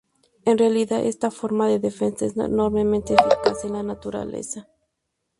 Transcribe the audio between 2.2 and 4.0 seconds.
es enormemente eficaz en la